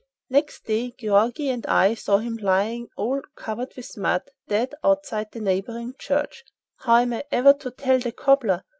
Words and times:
Next 0.31 0.65
day 0.65 0.95
Georgy 0.97 1.49
and 1.51 1.63
I 1.67 1.93
saw 1.93 2.17
him 2.17 2.37
lying 2.37 2.87
all 2.97 3.21
covered 3.35 3.75
with 3.75 3.95
mud, 3.97 4.31
dead, 4.47 4.73
outside 4.83 5.31
the 5.31 5.39
neighbouring 5.39 5.93
church. 5.99 6.43
How 6.77 7.01
am 7.01 7.13
I 7.13 7.23
ever 7.31 7.53
to 7.53 7.69
tell 7.69 7.99
the 7.99 8.11
cobbler? 8.11 8.63